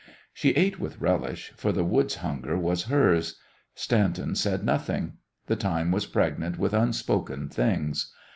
She 0.33 0.49
ate 0.53 0.79
with 0.79 0.99
relish, 0.99 1.53
for 1.55 1.71
the 1.71 1.83
woods 1.83 2.15
hunger 2.15 2.57
was 2.57 2.85
hers. 2.85 3.39
Stanton 3.75 4.33
said 4.33 4.65
nothing. 4.65 5.17
The 5.45 5.55
time 5.55 5.91
was 5.91 6.07
pregnant 6.07 6.57
with 6.57 6.73
unspoken 6.73 7.49
things. 7.49 8.11